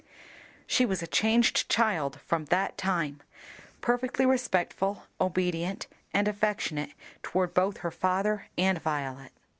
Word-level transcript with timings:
She 0.65 0.83
was 0.83 1.03
a 1.03 1.05
changed 1.05 1.69
child 1.69 2.19
from 2.25 2.45
that 2.45 2.75
time, 2.75 3.21
perfectly 3.81 4.25
respectful, 4.25 5.03
obedient, 5.19 5.85
and 6.11 6.27
affectionate 6.27 6.93
toward 7.21 7.53
both 7.53 7.77
her 7.85 7.91
father 7.91 8.47
and 8.57 8.81
Violet. 8.81 9.31